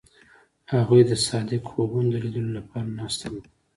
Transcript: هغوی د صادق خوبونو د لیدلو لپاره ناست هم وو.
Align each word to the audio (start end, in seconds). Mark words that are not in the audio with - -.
هغوی 0.73 1.01
د 1.09 1.11
صادق 1.27 1.61
خوبونو 1.71 2.07
د 2.11 2.15
لیدلو 2.23 2.49
لپاره 2.59 2.95
ناست 2.99 3.19
هم 3.23 3.33
وو. 3.37 3.43